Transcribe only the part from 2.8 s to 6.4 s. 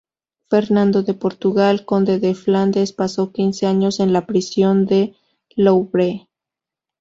pasó quince años en la prisión del Louvre.